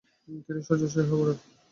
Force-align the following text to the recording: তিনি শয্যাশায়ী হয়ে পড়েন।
তিনি 0.45 0.61
শয্যাশায়ী 0.67 1.07
হয়ে 1.09 1.19
পড়েন। 1.21 1.37